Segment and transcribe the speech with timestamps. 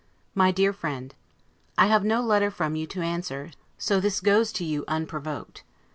[0.33, 1.13] MY DEAR FRIEND:
[1.77, 5.63] I have no letter from you to answer, so this goes to you unprovoked.